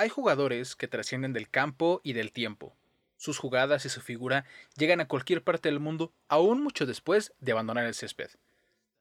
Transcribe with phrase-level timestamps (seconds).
[0.00, 2.74] Hay jugadores que trascienden del campo y del tiempo.
[3.18, 4.46] Sus jugadas y su figura
[4.78, 8.30] llegan a cualquier parte del mundo aún mucho después de abandonar el césped.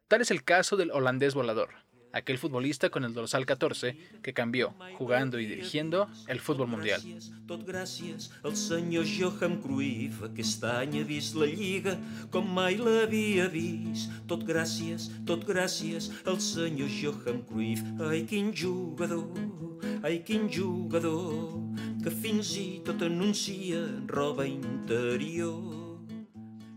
[0.09, 1.69] Tal es el caso del holandés volador,
[2.11, 7.01] aquel futbolista con el dorsal 14 que cambió, jugando y dirigiendo, el fútbol mundial.
[7.49, 11.95] Tot gràcies al senyor Johan Cruyff, aquest any ha vist la Lliga
[12.29, 14.11] com mai l'havia vist.
[14.29, 17.81] Tot gràcies, tot gràcies al senyor Johan Cruyff.
[18.05, 19.33] Ai, quin jugador,
[20.03, 21.57] ai, quin jugador,
[22.03, 25.97] que fins i tot anuncia roba interior.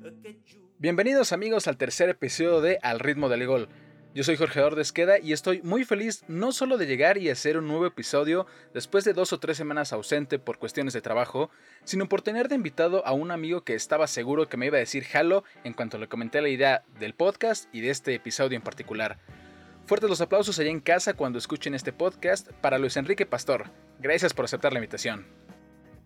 [0.01, 0.79] Aquest jugador...
[0.79, 3.69] Bienvenidos amigos al tercer episodio de Al ritmo del gol.
[4.15, 7.67] Yo soy Jorge Ordesqueda y estoy muy feliz no solo de llegar y hacer un
[7.67, 11.49] nuevo episodio después de dos o tres semanas ausente por cuestiones de trabajo,
[11.85, 14.81] sino por tener de invitado a un amigo que estaba seguro que me iba a
[14.81, 18.63] decir halo en cuanto le comenté la idea del podcast y de este episodio en
[18.63, 19.17] particular.
[19.87, 23.71] Fuertes los aplausos allá en casa cuando escuchen este podcast para Luis Enrique Pastor.
[23.99, 25.25] Gracias por aceptar la invitación.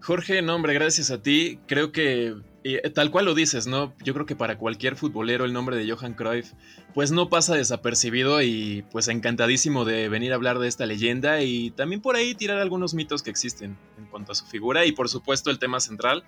[0.07, 1.59] Jorge, no hombre, gracias a ti.
[1.67, 3.93] Creo que eh, tal cual lo dices, ¿no?
[4.05, 6.53] Yo creo que para cualquier futbolero el nombre de Johan Cruyff
[6.95, 11.73] pues no pasa desapercibido y pues encantadísimo de venir a hablar de esta leyenda y
[11.73, 15.09] también por ahí tirar algunos mitos que existen en cuanto a su figura y por
[15.09, 16.23] supuesto el tema central,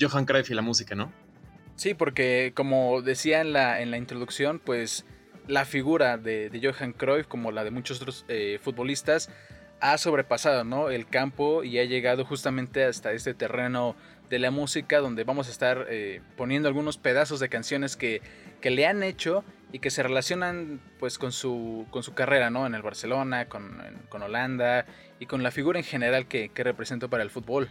[0.00, 1.12] Johan Cruyff y la música, ¿no?
[1.74, 5.04] Sí, porque como decía en la, en la introducción, pues
[5.48, 9.28] la figura de, de Johan Cruyff, como la de muchos otros eh, futbolistas,
[9.80, 10.90] ha sobrepasado ¿no?
[10.90, 13.96] el campo y ha llegado justamente hasta este terreno
[14.30, 18.20] de la música donde vamos a estar eh, poniendo algunos pedazos de canciones que,
[18.60, 22.66] que, le han hecho y que se relacionan pues con su, con su carrera ¿no?
[22.66, 24.86] en el Barcelona, con, con Holanda
[25.18, 27.70] y con la figura en general que, que representó para el fútbol.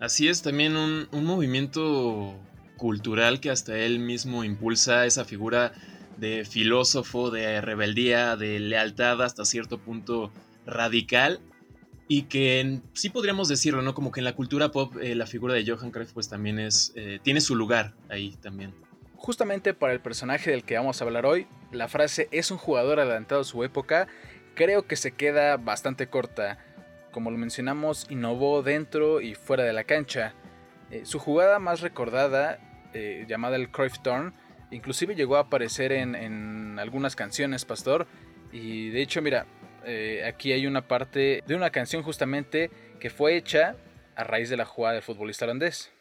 [0.00, 2.36] Así es, también un, un movimiento
[2.76, 5.72] cultural que hasta él mismo impulsa esa figura
[6.16, 10.32] de filósofo, de rebeldía, de lealtad hasta cierto punto
[10.66, 11.40] radical
[12.08, 13.94] y que en, sí podríamos decirlo, ¿no?
[13.94, 16.92] Como que en la cultura pop eh, la figura de Johan Cruyff pues también es,
[16.94, 18.74] eh, tiene su lugar ahí también.
[19.16, 23.00] Justamente para el personaje del que vamos a hablar hoy, la frase es un jugador
[23.00, 24.08] adelantado a su época,
[24.54, 26.58] creo que se queda bastante corta.
[27.12, 30.34] Como lo mencionamos, innovó dentro y fuera de la cancha.
[30.90, 32.58] Eh, su jugada más recordada,
[33.26, 34.34] llamada el Cruyff Turn,
[34.70, 38.06] inclusive llegó a aparecer en algunas canciones, Pastor.
[38.52, 39.46] Y de hecho, mira,
[39.84, 42.70] eh, aquí hay una parte de una canción justamente
[43.00, 43.76] que fue hecha
[44.14, 45.92] a raíz de la jugada del futbolista holandés.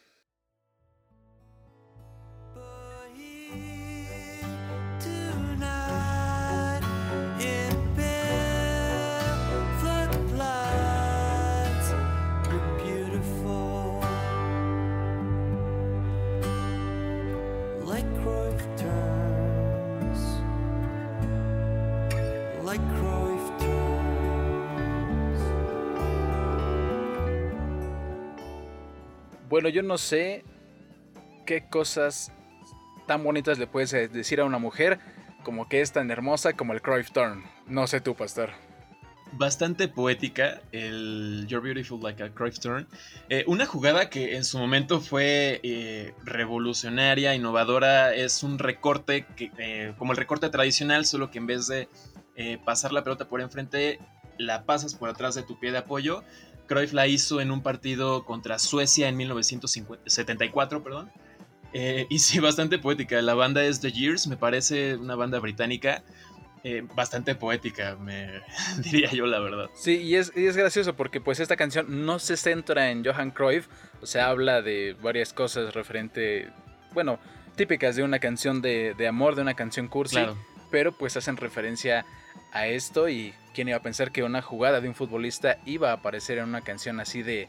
[29.51, 30.45] Bueno, yo no sé
[31.45, 32.31] qué cosas
[33.05, 34.99] tan bonitas le puedes decir a una mujer
[35.43, 37.43] como que es tan hermosa como el Cruyff Turn.
[37.67, 38.51] No sé tú, pastor.
[39.33, 42.87] Bastante poética el You're Beautiful Like a Cruyff Turn.
[43.27, 48.15] Eh, una jugada que en su momento fue eh, revolucionaria, innovadora.
[48.15, 51.89] Es un recorte que, eh, como el recorte tradicional, solo que en vez de
[52.63, 53.99] pasar la pelota por enfrente,
[54.37, 56.23] la pasas por atrás de tu pie de apoyo
[56.71, 61.11] Cruyff la hizo en un partido contra Suecia en 1974, perdón.
[61.73, 63.21] Eh, y sí, bastante poética.
[63.21, 66.01] La banda es The Years, me parece una banda británica.
[66.63, 68.41] Eh, bastante poética, me
[68.83, 69.69] diría yo la verdad.
[69.73, 73.31] Sí, y es, y es, gracioso porque pues esta canción no se centra en Johan
[73.31, 73.67] Cruyff,
[73.99, 76.49] o sea, habla de varias cosas referente,
[76.93, 77.19] bueno,
[77.55, 80.37] típicas de una canción de, de amor, de una canción cursi, claro.
[80.69, 82.05] pero pues hacen referencia a
[82.53, 86.37] esto y quién iba a pensar que una jugada de un futbolista iba a aparecer
[86.37, 87.47] en una canción así de,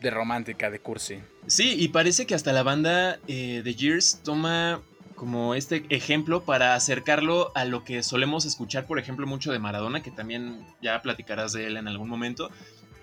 [0.00, 1.18] de romántica, de cursi.
[1.46, 4.80] Sí, y parece que hasta la banda eh, The Years toma
[5.14, 10.02] como este ejemplo para acercarlo a lo que solemos escuchar, por ejemplo, mucho de Maradona,
[10.02, 12.50] que también ya platicarás de él en algún momento,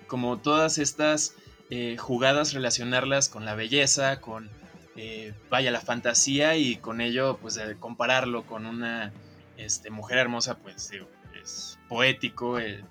[0.07, 1.36] como todas estas
[1.71, 4.51] eh, jugadas, relacionarlas con la belleza, con,
[4.95, 9.12] eh, vaya, la fantasía y con ello, pues, compararlo con una
[9.58, 11.08] este, mujer hermosa, pues, digo,
[11.42, 12.84] es poético, es,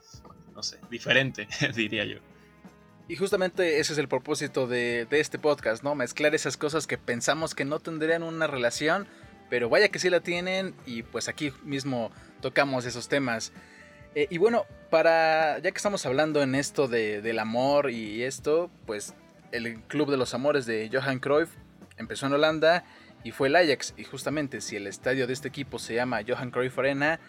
[0.54, 2.18] no sé, diferente, diría yo.
[3.08, 5.94] Y justamente ese es el propósito de, de, este podcast, ¿no?
[5.94, 9.06] Mezclar esas cosas que pensamos que no tendrían una relación,
[9.50, 12.10] pero vaya que sí la tienen y pues aquí mismo
[12.40, 13.52] tocamos esos temas.
[14.14, 18.70] Eh, y bueno, para ya que estamos hablando en esto de, del amor y esto,
[18.86, 19.14] pues
[19.50, 21.50] el Club de los Amores de Johan Cruyff
[21.96, 22.84] empezó en Holanda
[23.24, 23.94] y fue el Ajax.
[23.96, 27.20] Y justamente si el estadio de este equipo se llama Johan Cruyff Arena,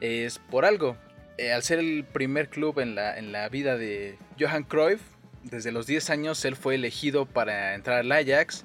[0.00, 0.96] es por algo.
[1.38, 5.00] eh, al ser el primer club en la, en la vida de Johan Cruyff,
[5.44, 8.64] desde los 10 años él fue elegido para entrar al Ajax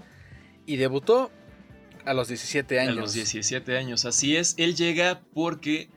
[0.66, 1.32] y debutó
[2.06, 2.98] a los 17 años.
[2.98, 4.56] A los 17 años, así es.
[4.58, 5.90] Él llega porque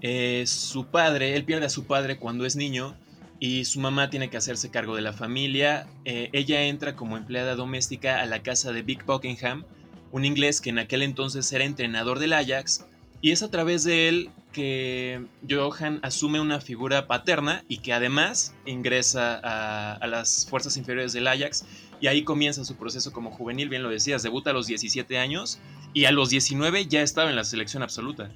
[0.00, 2.96] eh, su padre, él pierde a su padre cuando es niño
[3.38, 5.88] y su mamá tiene que hacerse cargo de la familia.
[6.04, 9.64] Eh, ella entra como empleada doméstica a la casa de Vic Buckingham,
[10.12, 12.84] un inglés que en aquel entonces era entrenador del Ajax,
[13.22, 18.54] y es a través de él que Johan asume una figura paterna y que además
[18.66, 19.40] ingresa
[19.94, 21.64] a, las fuerzas inferiores del Ajax
[22.00, 25.60] y ahí comienza su proceso como juvenil, bien lo decías, debuta a los 17 años
[25.92, 28.30] y a los 19 ya estaba en la selección absoluta.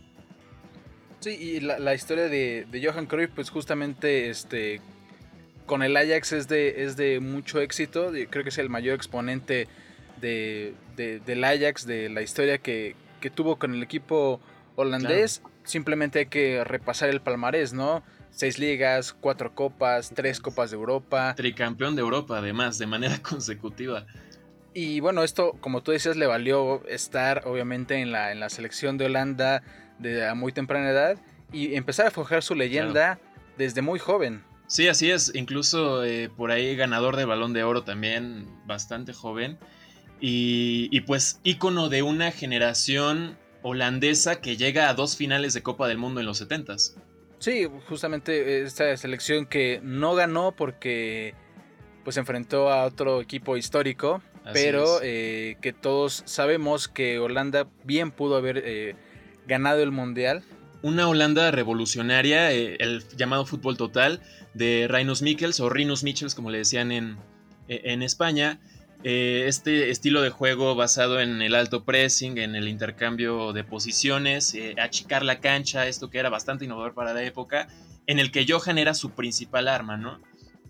[1.20, 4.82] Sí, y la, la historia de, de, Johan Cruyff, pues justamente este,
[5.64, 9.66] con el Ajax es de, es de mucho éxito, creo que es el mayor exponente
[10.20, 14.40] de, de, del Ajax, de la historia que, que tuvo con el equipo
[14.76, 15.38] holandés.
[15.38, 15.54] Claro.
[15.64, 18.02] Simplemente hay que repasar el palmarés, ¿no?
[18.30, 21.34] Seis ligas, cuatro copas, tres copas de Europa.
[21.36, 24.06] Tricampeón de Europa, además, de manera consecutiva.
[24.74, 28.98] Y bueno, esto, como tú decías, le valió estar obviamente en la, en la selección
[28.98, 29.62] de Holanda
[30.00, 31.16] de a muy temprana edad
[31.52, 33.20] y empezar a forjar su leyenda claro.
[33.56, 34.42] desde muy joven.
[34.66, 35.32] Sí, así es.
[35.34, 39.58] Incluso eh, por ahí ganador de balón de oro también, bastante joven.
[40.20, 45.88] Y, y pues ícono de una generación holandesa que llega a dos finales de Copa
[45.88, 46.94] del Mundo en los 70s.
[47.38, 51.34] Sí, justamente esta selección que no ganó porque
[52.04, 58.12] pues enfrentó a otro equipo histórico, Así pero eh, que todos sabemos que Holanda bien
[58.12, 58.96] pudo haber eh,
[59.46, 60.42] ganado el mundial.
[60.82, 64.20] Una Holanda revolucionaria, eh, el llamado fútbol total
[64.52, 67.16] de Reinos Michels o Rinus Michels como le decían en,
[67.68, 68.60] en España.
[69.06, 74.54] Eh, este estilo de juego basado en el alto pressing, en el intercambio de posiciones,
[74.54, 77.68] eh, achicar la cancha, esto que era bastante innovador para la época,
[78.06, 80.20] en el que Johan era su principal arma, ¿no?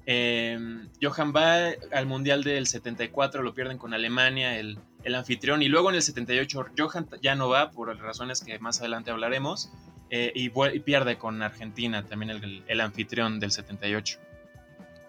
[0.06, 0.58] Eh,
[1.00, 5.90] Johan va al Mundial del 74, lo pierden con Alemania, el, el, anfitrión, y luego
[5.90, 9.70] en el 78 Johan ya no va, por razones que más adelante hablaremos,
[10.10, 14.19] eh, y, y, pierde con Argentina, también el, el anfitrión del 78.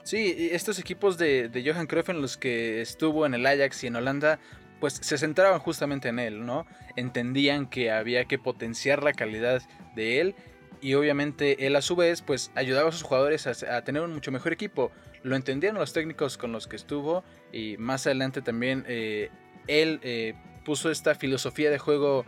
[0.06, 3.88] Sí, estos equipos de, de, Johan Cruyff en los que estuvo en el Ajax y
[3.88, 4.40] en Holanda,
[4.80, 6.68] pues se centraban justamente en él, ¿no?
[6.96, 9.64] Entendían que había que potenciar la calidad
[9.96, 10.36] de él
[10.80, 14.32] y obviamente él a su vez pues ayudaba a sus jugadores a, tener un mucho
[14.32, 14.92] mejor equipo.
[15.24, 19.32] Lo entendieron los técnicos con los que estuvo y más adelante también eh,
[19.66, 22.26] él eh, puso esta filosofía de juego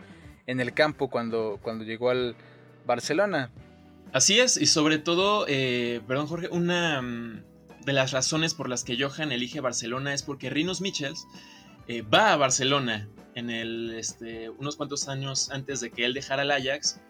[0.48, 2.34] en el campo cuando, cuando llegó al
[2.84, 3.52] Barcelona.
[4.12, 7.44] Así es, y sobre todo, eh, perdón Jorge, una
[7.88, 11.26] de las razones por las que Johan elige Barcelona es porque Rinos Michels
[11.86, 16.50] eh, va a Barcelona en este, unos cuantos años antes de que él dejara el
[16.50, 17.00] Ajax.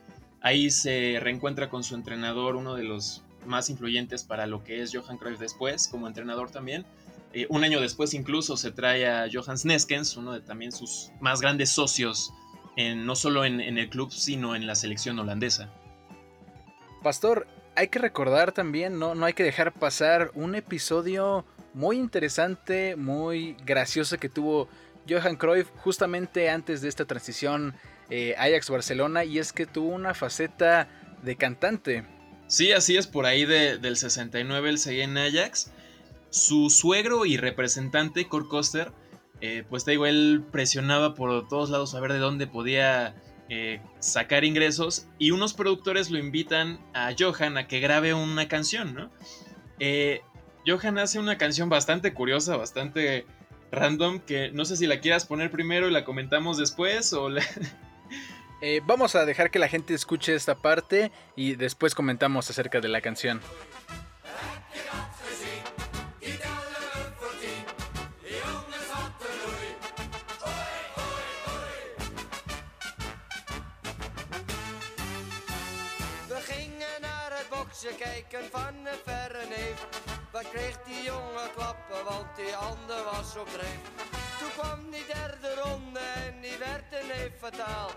[0.41, 4.95] Ahí se reencuentra con su entrenador, uno de los más influyentes para lo que es
[4.95, 6.87] Johan Cruyff después, como entrenador también.
[7.33, 11.41] Eh, un año después incluso se trae a Johan Neskens, uno de también sus más
[11.41, 12.33] grandes socios,
[12.77, 15.73] no solo en el club, sino en la selección holandesa.
[17.03, 17.49] Pastor,
[17.79, 19.15] hay que recordar también, ¿no?
[19.15, 21.45] no hay que dejar pasar un episodio
[21.75, 24.69] muy interesante, muy gracioso que tuvo
[25.09, 27.77] Johan Cruyff justamente antes de esta transición
[28.11, 30.89] eh, Ajax-Barcelona y es que tuvo una faceta
[31.23, 32.05] de cantante.
[32.49, 35.71] Sí, así es, por ahí de, del 69 él seguía en Ajax.
[36.31, 38.91] Su suegro y representante, Kurt Koster,
[39.41, 43.15] eh, pues te digo, él presionaba por todos lados a ver de dónde podía
[43.48, 48.94] eh, sacar ingresos y unos productores lo invitan a Johan a que grabe una canción,
[48.94, 49.10] ¿no?
[49.81, 50.20] Eh,
[50.67, 53.24] Johan hace una canción bastante curiosa, bastante
[53.72, 57.28] random, que no sé si la quieras poner primero y la comentamos después o...
[58.60, 62.88] Eh, vamos a dejar que la gente escuche esta parte y después comentamos acerca de
[62.88, 63.40] la canción.
[77.79, 79.87] Ze kijken van een verre neef.
[80.32, 83.82] Wat kreeg die jongen klappen, want die ander was op dreef.
[84.39, 87.91] Toen kwam die derde ronde en die werd een neef fataal.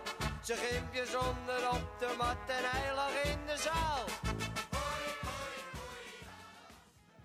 [0.43, 4.05] Ze gimpje zonder op de mat en hij lag in de zaal.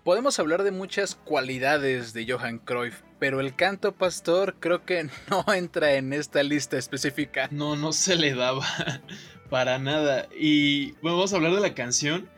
[0.03, 5.43] Podemos hablar de muchas cualidades de Johan Cruyff, pero el canto pastor creo que no
[5.53, 7.47] entra en esta lista específica.
[7.51, 8.65] No, no se le daba
[9.49, 10.27] para nada.
[10.31, 12.36] Y bueno, vamos a hablar de la canción.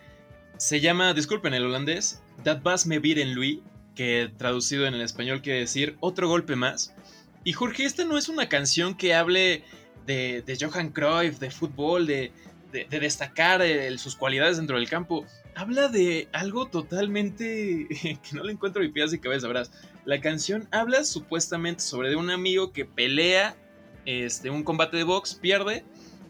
[0.59, 3.61] Se llama, disculpen el holandés, Dat was me weer en Louis,
[3.95, 6.93] que traducido en el español quiere decir otro golpe más.
[7.45, 9.63] Y Jorge, esta no es una canción que hable
[10.05, 12.33] de, de Johan Cruyff, de fútbol, de,
[12.73, 13.61] de, destacar
[13.97, 15.25] sus cualidades dentro del campo.
[15.55, 17.87] Habla de algo totalmente
[18.21, 19.71] que no le encuentro ni pies y cabeza, verás.
[20.03, 23.55] La canción habla supuestamente sobre un amigo que pelea
[24.05, 25.85] este, un combate de box, pierde,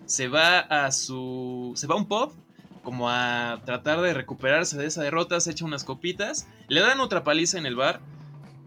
[0.06, 1.74] se va a su.
[1.76, 2.36] se va a un pub
[2.84, 7.24] como a tratar de recuperarse de esa derrota, se echa unas copitas, le dan otra
[7.24, 8.02] paliza en el bar,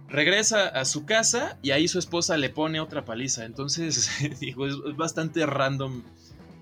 [0.09, 3.45] regresa a su casa y ahí su esposa le pone otra paliza.
[3.45, 6.03] Entonces, digo, es, bastante random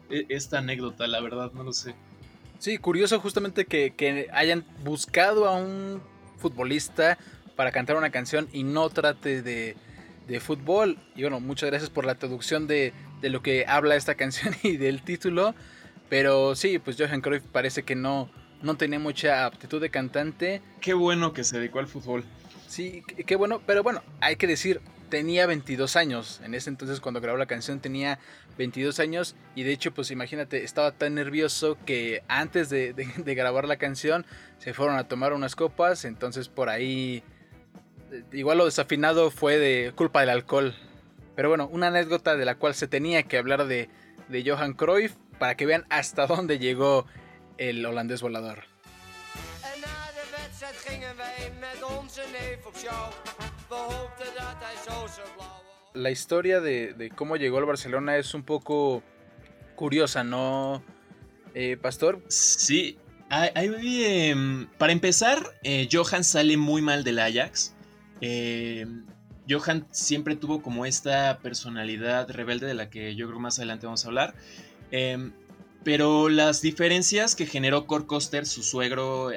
[0.08, 1.94] e, esta anécdota, la verdad, no lo sé.
[2.58, 6.00] Sí, curioso justamente que, hayan buscado a un
[6.38, 7.18] futbolista
[7.56, 9.76] para cantar una canción y no trate de,
[10.28, 10.98] de fútbol.
[11.14, 14.76] Y bueno, muchas gracias por la traducción de, de lo que habla esta canción y
[14.76, 15.54] del título.
[16.10, 18.28] Pero sí, pues Johan Cruyff parece que no,
[18.60, 20.60] no tenía mucha aptitud de cantante.
[20.80, 22.24] Qué bueno que se dedicó al fútbol.
[22.66, 26.40] Sí, qué bueno, pero bueno, hay que decir, tenía 22 años.
[26.44, 28.18] En ese entonces cuando grabó la canción tenía
[28.58, 33.66] 22 años y de hecho pues imagínate, estaba tan nervioso que antes de, de grabar
[33.66, 34.26] la canción
[34.58, 37.22] se fueron a tomar unas copas, entonces por ahí
[38.32, 40.74] igual lo desafinado fue de culpa del alcohol.
[41.36, 43.88] Pero bueno, una anécdota de la cual se tenía que hablar de,
[44.28, 47.06] de Johan Cruyff para que vean hasta dónde llegó
[47.56, 48.64] el holandés volador.
[55.94, 59.02] La historia de, cómo llegó al Barcelona es un poco
[59.76, 60.84] curiosa, ¿no,
[61.54, 62.22] eh, Pastor?
[62.28, 62.98] Sí,
[63.30, 67.74] em, para empezar, eh, Johan sale muy mal del Ajax.
[68.20, 68.86] Eh,
[69.48, 74.04] Johan siempre tuvo como esta personalidad rebelde de la que yo creo más adelante vamos
[74.04, 74.34] a hablar.
[74.90, 75.32] Em,
[75.82, 79.30] pero las diferencias que generó Cor Coster, su suegro,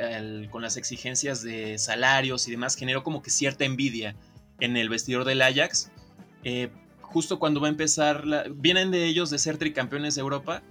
[0.50, 4.16] con las exigencias de salarios y demás, generó como que cierta envidia
[4.60, 5.92] en el vestidor del Ajax.
[6.44, 6.70] Eh,
[7.02, 10.64] justo cuando va a empezar, vienen de ellos de ser tricampeones de Europa.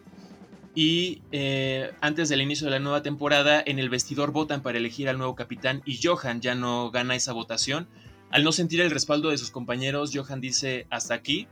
[0.74, 5.08] Y eh, antes del inicio de la nueva temporada, en el vestidor votan para elegir
[5.08, 7.88] al nuevo capitán y Johan ya no gana esa votación.
[8.30, 11.46] Al no sentir el respaldo de sus compañeros, Johan dice hasta aquí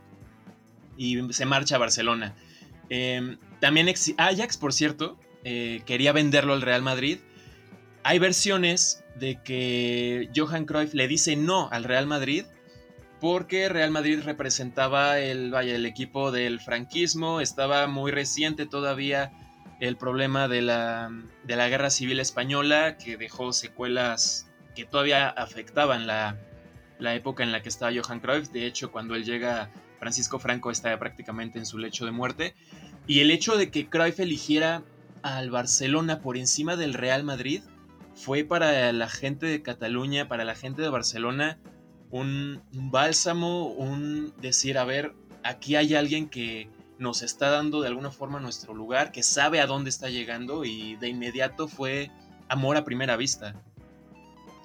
[0.97, 2.35] y se marcha a Barcelona.
[2.93, 7.19] Em, también Ajax, por cierto, eh, quería venderlo al Real Madrid.
[8.03, 12.43] Hay versiones de que Johan Cruyff le dice no al Real Madrid
[13.21, 19.31] porque Real Madrid representaba el, vaya, el equipo del franquismo, estaba muy reciente todavía
[19.79, 21.11] el problema de la,
[21.45, 26.35] de la guerra civil española que dejó secuelas que todavía afectaban la,
[26.99, 28.49] la época en la que estaba Johan Cruyff.
[28.49, 29.69] De hecho, cuando él llega
[30.01, 32.55] Francisco Franco está prácticamente en su lecho de muerte.
[33.05, 34.81] Y el hecho de que Cruyff eligiera
[35.21, 37.61] al Barcelona por encima del Real Madrid
[38.15, 41.59] fue para la gente de Cataluña, para la gente de Barcelona,
[42.09, 46.67] un, bálsamo, un decir, a ver, aquí hay alguien que
[46.97, 50.95] nos está dando de alguna forma nuestro lugar, que sabe a dónde está llegando y
[50.95, 52.09] de inmediato fue
[52.49, 53.53] amor a primera vista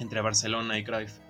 [0.00, 1.25] entre Barcelona y Cruyff.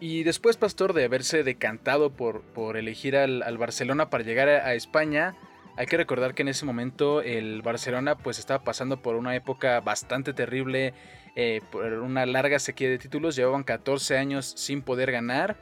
[0.00, 5.34] Y después, Pastor, de haberse decantado por, por elegir al, Barcelona para llegar a, España,
[5.76, 9.80] hay que recordar que en ese momento el Barcelona pues estaba pasando por una época
[9.80, 10.92] bastante terrible,
[11.34, 15.56] eh, por una larga sequía de títulos, llevaban 14 años sin poder ganar.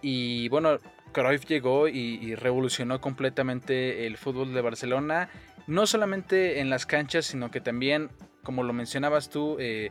[0.00, 0.78] Y bueno,
[1.12, 5.28] Cruyff llegó y, revolucionó completamente el fútbol de Barcelona,
[5.66, 8.10] no solamente en las canchas, sino que también,
[8.44, 9.90] como lo mencionabas tú, eh,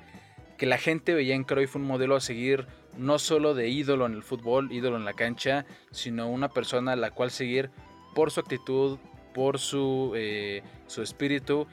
[0.57, 4.13] que la gente veía en Cruyff un modelo a seguir no solo de ídolo en
[4.13, 7.69] el fútbol, ídolo en la cancha, sino una persona a la cual seguir
[8.13, 8.97] por su actitud,
[9.33, 11.67] por su, eh, su espíritu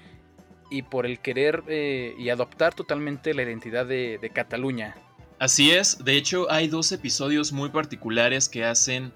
[0.70, 4.96] y por el querer eh, y adoptar totalmente la identidad de, Cataluña.
[5.38, 9.12] Así es, de hecho hay dos episodios muy particulares que hacen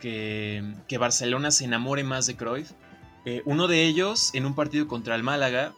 [0.00, 0.62] que,
[0.98, 2.72] Barcelona se enamore más de Cruyff.
[3.24, 5.72] Eh, uno de ellos en un partido contra el Málaga,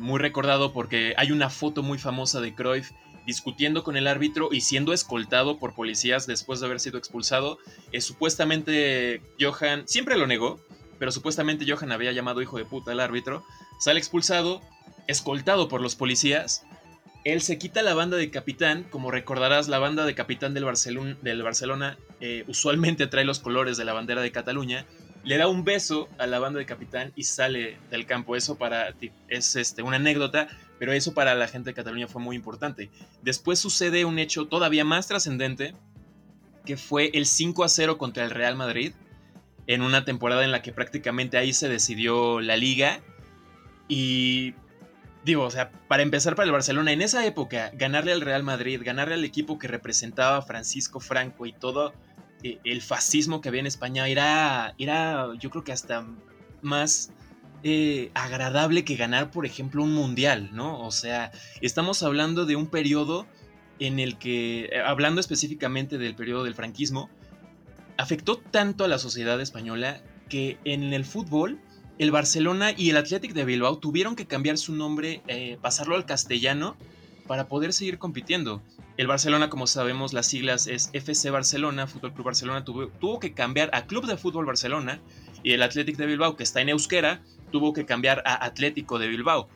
[0.00, 2.92] muy recordado porque hay una foto muy famosa de Cruyff
[3.26, 7.58] discutiendo con el árbitro y siendo escoltado por policías después de haber sido expulsado.
[7.92, 10.60] Eh, supuestamente Johan, siempre lo negó,
[10.98, 13.44] pero supuestamente Johan había llamado hijo de puta al árbitro.
[13.78, 14.62] Sale expulsado,
[15.06, 16.64] escoltado por los policías.
[17.24, 20.64] Él se quita la banda de capitán, como recordarás, la banda de capitán del,
[21.22, 24.86] del Barcelona eh, usualmente trae los colores de la bandera de Cataluña.
[25.22, 28.36] Le da un beso a la banda de capitán y sale del campo.
[28.36, 28.94] Eso para
[29.28, 30.48] es este, una anécdota,
[30.78, 32.90] pero eso para la gente de Cataluña fue muy importante.
[33.22, 35.74] Después sucede un hecho todavía más trascendente,
[36.64, 38.92] que fue el 5 a 0 contra el Real Madrid,
[39.66, 43.00] en una temporada en la que prácticamente ahí se decidió la liga.
[43.88, 44.54] Y
[45.24, 48.80] digo, o sea, para empezar para el Barcelona, en esa época, ganarle al Real Madrid,
[48.82, 51.92] ganarle al equipo que representaba Francisco Franco y todo
[52.42, 56.06] el fascismo que había en España, era, era yo creo que hasta
[56.62, 57.12] más
[57.62, 60.80] eh, agradable que ganar, por ejemplo, un mundial, ¿no?
[60.80, 61.30] O sea,
[61.60, 63.26] estamos hablando de un periodo
[63.78, 67.10] en el que, eh, hablando específicamente del periodo del franquismo,
[67.98, 71.60] afectó tanto a la sociedad española que en el fútbol
[71.98, 76.06] el Barcelona y el Athletic de Bilbao tuvieron que cambiar su nombre, eh, pasarlo al
[76.06, 76.76] castellano
[77.26, 78.62] para poder seguir compitiendo.
[79.00, 83.70] El Barcelona, como sabemos, las siglas es FC Barcelona, Fútbol Club Barcelona, tuvo, que cambiar
[83.72, 85.00] a Club de Fútbol Barcelona
[85.42, 89.08] y el Athletic de Bilbao, que está en euskera, tuvo que cambiar a Atlético de
[89.08, 89.48] Bilbao.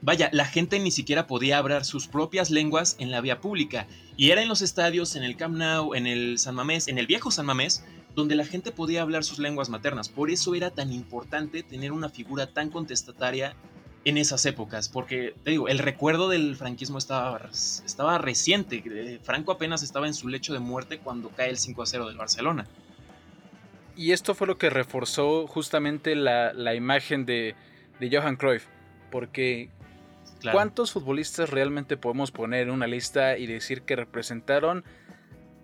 [0.00, 3.86] Vaya, la gente ni siquiera podía hablar sus propias lenguas en la vía pública.
[4.16, 7.06] Y era en los estadios, en el Camp Nou, en el San Mamés, en el
[7.06, 10.08] viejo San Mamés, donde la gente podía hablar sus lenguas maternas.
[10.08, 13.56] Por eso era tan importante tener una figura tan contestataria
[14.04, 19.20] en esas épocas, porque te digo, el recuerdo del franquismo estaba, estaba reciente.
[19.22, 22.16] Franco apenas estaba en su lecho de muerte cuando cae el 5 a 0 del
[22.16, 22.66] Barcelona.
[23.96, 27.54] Y esto fue lo que reforzó justamente la, la imagen de,
[28.00, 28.66] de, Johan Cruyff,
[29.10, 29.70] porque
[30.40, 30.56] claro.
[30.56, 34.84] ¿cuántos futbolistas realmente podemos poner en una lista y decir que representaron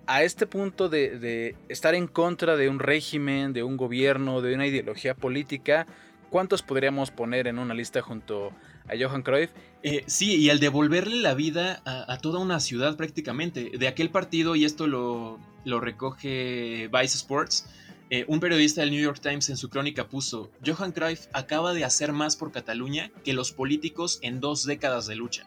[0.06, 4.54] a este punto de, de, estar en contra de un régimen, de un gobierno, de
[4.54, 5.86] una ideología política,
[6.30, 8.52] ¿cuántos podríamos poner en una lista junto
[8.86, 9.50] a Johan Cruyff?
[9.82, 13.72] Eh, sí, y al devolverle la vida a, toda una ciudad prácticamente.
[13.78, 17.68] De aquel partido, y esto lo, lo recoge Vice Sports,
[18.12, 21.84] eh, un periodista del New York Times en su crónica puso, Johan Cruyff acaba de
[21.84, 25.46] hacer más por Cataluña que los políticos en dos décadas de lucha.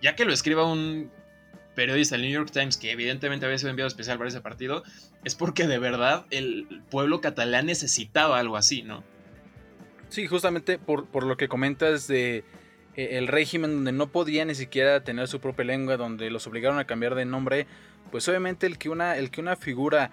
[0.00, 1.10] Ya que lo escriba un
[1.76, 4.82] periodista del New York Times, que evidentemente había sido enviado especial para ese partido,
[5.24, 9.04] es porque de verdad el pueblo catalán necesitaba algo así, ¿no?
[10.12, 12.44] Sí, justamente por, por lo que comentas de
[12.96, 16.78] eh, el régimen donde no podía ni siquiera tener su propia lengua, donde los obligaron
[16.78, 17.66] a cambiar de nombre,
[18.10, 20.10] pues obviamente el que una, el que una figura,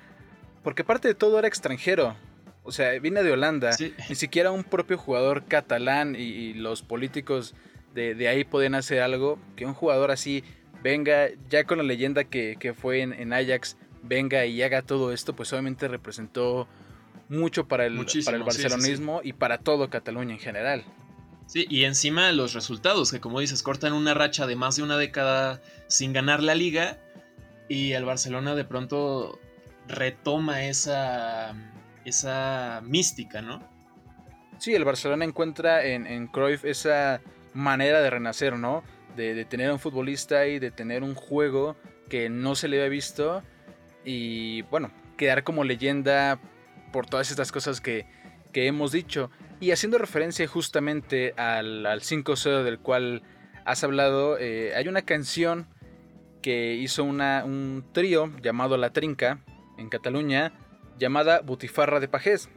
[0.64, 2.16] porque parte de todo era extranjero,
[2.64, 3.94] o sea, viene de Holanda, sí.
[4.08, 7.54] ni siquiera un propio jugador catalán y, y los políticos
[7.94, 10.46] de, de, ahí podían hacer algo, que un jugador así
[10.82, 15.12] venga, ya con la leyenda que, que fue en, en, Ajax, venga y haga todo
[15.12, 16.70] esto, pues obviamente representó
[17.30, 17.96] mucho para el,
[18.26, 20.84] para el barcelonismo sí, sí, y para todo Cataluña en general.
[21.46, 24.98] Sí, y encima los resultados, que como dices, cortan una racha de más de una
[24.98, 27.00] década sin ganar la liga
[27.68, 29.40] y el Barcelona de pronto
[29.88, 31.56] retoma esa,
[32.06, 33.68] esa mística, ¿no?
[34.60, 37.22] Sí, el Barcelona encuentra en, en Cruyff esa
[37.54, 38.84] manera de renacer, ¿no?
[39.16, 41.76] De, de, tener un futbolista y de tener un juego
[42.10, 43.44] que no se le había visto
[44.06, 46.40] y bueno, quedar como leyenda
[46.92, 48.06] por todas estas cosas que,
[48.52, 49.32] que hemos dicho.
[49.60, 53.24] Y haciendo referencia justamente al, al 5-0 del cual
[53.66, 55.68] has hablado, eh, hay una canción
[56.42, 59.40] que hizo una, un trío llamado La Trinca
[59.78, 60.54] en Cataluña,
[60.98, 62.50] llamada Butifarra de Pajés,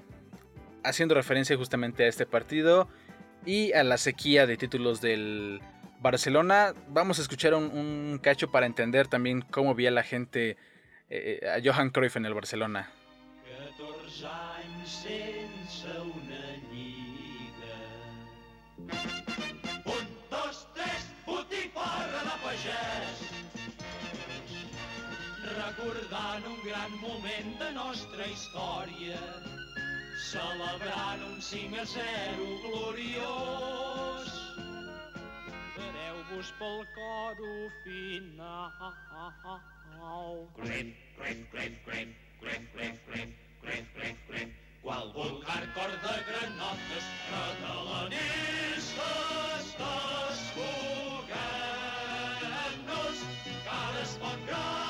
[0.84, 2.88] haciendo referencia justamente a este partido
[3.44, 5.60] y a la sequía de títulos del
[6.00, 6.74] Barcelona.
[6.88, 10.56] Vamos a escuchar un, cacho para entender también cómo veía la gente
[11.10, 12.90] eh, a Johan Cruyff en el Barcelona.
[14.22, 17.78] 14 anys sense una lliga.
[19.94, 23.24] Un, dos, tres, botifarra de pagès.
[25.56, 29.18] Recordant un gran moment de nostra història,
[30.30, 34.34] celebrant un 5 a 0 gloriós.
[35.76, 37.54] Pareu-vos pel coro
[37.84, 38.70] final.
[40.62, 44.48] Crep, crep, crep, crep, crep, crep, crep, fred, fred, fred,
[44.82, 48.94] qual vulgar cor de granotes catalanistes
[49.78, 50.78] t'escoguem-nos,
[53.44, 54.12] que ara es
[54.46, 54.81] gran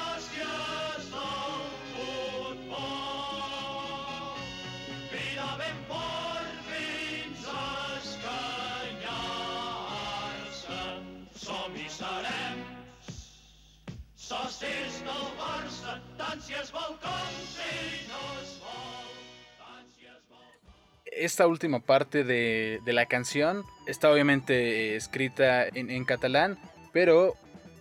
[21.25, 26.59] Esta última parte de, de, la canción está obviamente escrita en, en catalán,
[26.93, 27.35] pero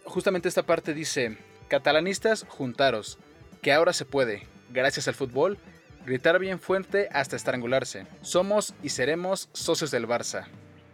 [0.05, 3.17] justamente esta parte dice, catalanistas, juntaros,
[3.61, 5.57] que ahora se puede, gracias al fútbol,
[6.05, 8.05] gritar bien fuerte hasta estrangularse.
[8.21, 10.45] Somos y seremos socios del Barça,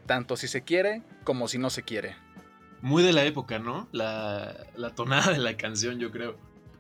[0.06, 2.16] tanto si se quiere como si no se quiere
[2.82, 3.88] muy de la época, ¿no?
[3.92, 6.38] La, la, tonada de la canción, yo creo.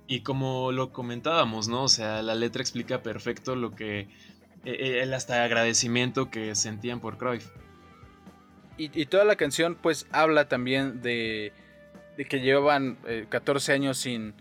[0.07, 1.83] Y como lo comentábamos, ¿no?
[1.83, 4.07] O sea, la letra explica perfecto lo que.
[4.69, 7.47] Eh, el hasta agradecimiento que sentían por Cruyff.
[8.79, 11.51] Y, toda la canción, pues, habla también de,
[12.29, 14.35] que llevaban eh, 14 años sin,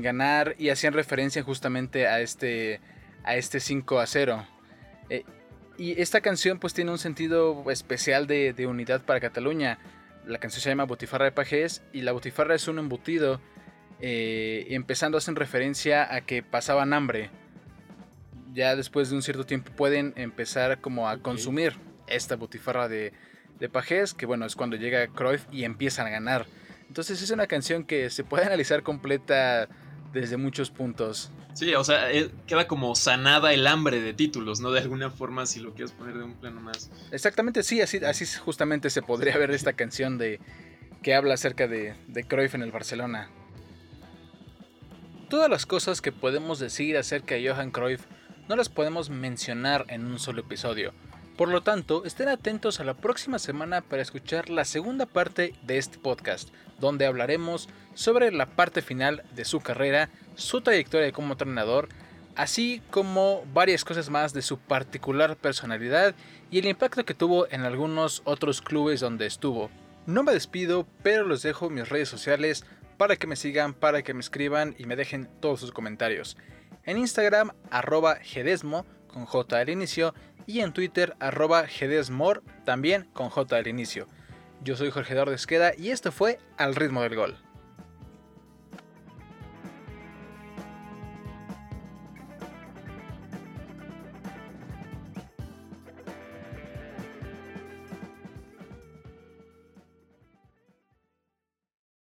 [0.00, 2.80] ganar y hacían referencia justamente a este,
[3.24, 4.46] a este 5 a 0.
[5.10, 5.24] Eh,
[5.76, 9.78] Y esta canción pues tiene un sentido especial de, de unidad para Cataluña.
[10.24, 13.40] La canción se llama Botifarra de Pajés y la botifarra es un embutido.
[14.00, 17.30] eh, empezando hacen referencia a que pasaban hambre.
[18.54, 21.74] Ya después de un cierto tiempo pueden empezar como a consumir
[22.06, 23.12] esta botifarra de,
[23.58, 26.46] de Pajés, que bueno, es cuando llega Cruyff y empiezan a ganar.
[26.86, 29.68] Entonces es una canción que se puede analizar completa
[30.12, 31.32] desde muchos puntos.
[31.54, 34.70] Sí, o sea, eh, queda como sanada el hambre de títulos, ¿no?
[34.70, 36.90] De alguna forma, si lo quieres poner de un plano más.
[37.10, 40.38] Exactamente, sí, así, así justamente se podría ver esta canción de
[41.02, 43.30] que habla acerca de, de Cruyff en el Barcelona.
[45.28, 48.04] Todas las cosas que podemos decir acerca de Johan Cruyff
[48.48, 50.92] no las podemos mencionar en un solo episodio.
[51.36, 55.78] Por lo tanto, estén atentos a la próxima semana para escuchar la segunda parte de
[55.78, 61.88] este podcast, donde hablaremos sobre la parte final de su carrera, su trayectoria como entrenador,
[62.36, 66.14] así como varias cosas más de su particular personalidad
[66.50, 69.70] y el impacto que tuvo en algunos otros clubes donde estuvo.
[70.06, 72.64] No me despido, pero los dejo mis redes sociales
[72.96, 76.36] para que me sigan, para que me escriban y me dejen todos sus comentarios.
[76.86, 80.14] En Instagram, arroba gedesmo, con J al inicio,
[80.46, 84.06] y en Twitter, arroba gedesmor, también con J al inicio.
[84.62, 87.38] Yo soy Jorge Eduardo Esqueda y esto fue Al ritmo del gol.